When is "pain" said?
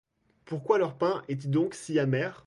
0.97-1.23